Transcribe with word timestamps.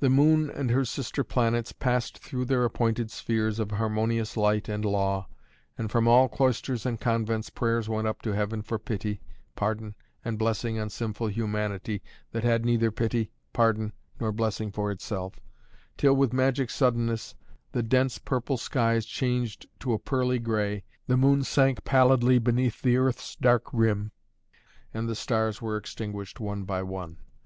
The 0.00 0.10
moon 0.10 0.50
and 0.50 0.68
her 0.70 0.84
sister 0.84 1.24
planets 1.24 1.72
passed 1.72 2.18
through 2.18 2.44
their 2.44 2.62
appointed 2.66 3.10
spheres 3.10 3.58
of 3.58 3.70
harmonious 3.70 4.36
light 4.36 4.68
and 4.68 4.84
law, 4.84 5.28
and 5.78 5.90
from 5.90 6.06
all 6.06 6.28
cloisters 6.28 6.84
and 6.84 7.00
convents 7.00 7.48
prayers 7.48 7.88
went 7.88 8.06
up 8.06 8.20
to 8.20 8.32
heaven 8.32 8.60
for 8.60 8.78
pity, 8.78 9.22
pardon 9.54 9.94
and 10.22 10.38
blessing 10.38 10.78
on 10.78 10.90
sinful 10.90 11.28
humanity 11.28 12.02
that 12.32 12.44
had 12.44 12.66
neither 12.66 12.90
pity, 12.90 13.30
pardon 13.54 13.94
nor 14.20 14.30
blessing 14.30 14.70
for 14.70 14.90
itself, 14.90 15.40
till, 15.96 16.14
with 16.14 16.34
magic 16.34 16.68
suddenness, 16.68 17.34
the 17.72 17.82
dense 17.82 18.18
purple 18.18 18.58
skies 18.58 19.06
changed 19.06 19.66
to 19.80 19.94
a 19.94 19.98
pearly 19.98 20.38
grey, 20.38 20.84
the 21.06 21.16
moon 21.16 21.42
sank 21.42 21.82
pallidly 21.82 22.38
beneath 22.38 22.82
the 22.82 22.98
earth's 22.98 23.34
dark 23.36 23.72
rim 23.72 24.12
and 24.92 25.08
the 25.08 25.16
stars 25.16 25.62
were 25.62 25.78
extinguished 25.78 26.40
one 26.40 26.64
by 26.64 26.82
one. 26.82 27.16